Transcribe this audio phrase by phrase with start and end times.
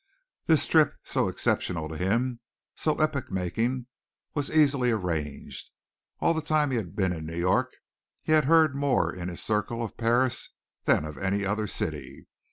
[0.47, 2.39] This trip, so exceptional to him,
[2.75, 3.85] so epoch making,
[4.33, 5.69] was easily arranged.
[6.19, 7.75] All the time he had been in New York
[8.23, 10.49] he had heard more in his circle of Paris
[10.85, 12.25] than of any other city.